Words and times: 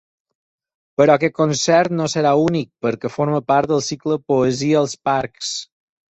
Però 0.99 1.17
aquest 1.19 1.33
concert 1.41 1.93
no 1.99 2.07
serà 2.13 2.31
únic 2.45 2.69
perquè 2.85 3.11
forma 3.17 3.41
part 3.51 3.73
del 3.73 3.83
cicle 3.89 4.17
Poesia 4.33 4.81
als 4.81 4.97
parcs. 5.11 5.51